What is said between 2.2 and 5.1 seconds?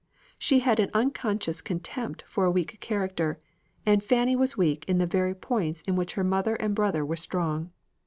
for a weak character; and Fanny was weak in the